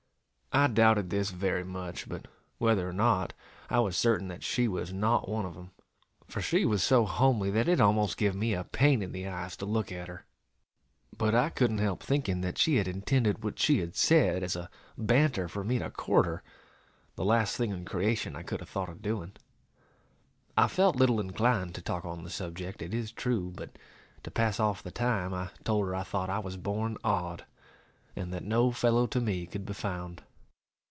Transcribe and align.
I 0.53 0.67
doubted 0.67 1.09
this 1.09 1.29
very 1.29 1.63
much; 1.63 2.09
but 2.09 2.27
whether 2.57 2.89
or 2.89 2.91
not, 2.91 3.31
I 3.69 3.79
was 3.79 3.95
certain 3.95 4.27
that 4.27 4.43
she 4.43 4.67
was 4.67 4.91
not 4.91 5.29
one 5.29 5.45
of 5.45 5.53
them, 5.55 5.71
for 6.27 6.41
she 6.41 6.65
was 6.65 6.83
so 6.83 7.05
homely 7.05 7.49
that 7.51 7.69
it 7.69 7.79
almost 7.79 8.17
give 8.17 8.35
me 8.35 8.53
a 8.53 8.65
pain 8.65 9.01
in 9.01 9.13
the 9.13 9.29
eyes 9.29 9.55
to 9.55 9.65
look 9.65 9.93
at 9.93 10.09
her. 10.09 10.25
But 11.17 11.33
I 11.33 11.51
couldn't 11.51 11.77
help 11.77 12.03
thinking, 12.03 12.41
that 12.41 12.57
she 12.57 12.75
had 12.75 12.85
intended 12.89 13.45
what 13.45 13.59
she 13.59 13.79
had 13.79 13.95
said 13.95 14.43
as 14.43 14.57
a 14.57 14.69
banter 14.97 15.47
for 15.47 15.63
me 15.63 15.79
to 15.79 15.89
court 15.89 16.25
her!!! 16.25 16.43
the 17.15 17.23
last 17.23 17.55
thing 17.55 17.71
in 17.71 17.85
creation 17.85 18.35
I 18.35 18.43
could 18.43 18.59
have 18.59 18.67
thought 18.67 18.89
of 18.89 19.01
doing. 19.01 19.31
I 20.57 20.67
felt 20.67 20.97
little 20.97 21.21
inclined 21.21 21.75
to 21.75 21.81
talk 21.81 22.03
on 22.03 22.25
the 22.25 22.29
subject, 22.29 22.81
it 22.81 22.93
is 22.93 23.13
true; 23.13 23.53
but, 23.55 23.77
to 24.23 24.29
pass 24.29 24.59
off 24.59 24.83
the 24.83 24.91
time, 24.91 25.33
I 25.33 25.49
told 25.63 25.85
her 25.85 25.95
I 25.95 26.03
thought 26.03 26.29
I 26.29 26.39
was 26.39 26.57
born 26.57 26.97
odd, 27.05 27.45
and 28.17 28.33
that 28.33 28.43
no 28.43 28.71
fellow 28.71 29.07
to 29.07 29.21
me 29.21 29.45
could 29.45 29.65
be 29.65 29.71
found. 29.71 30.23